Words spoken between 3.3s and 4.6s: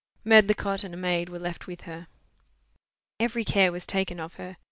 care was taken of her.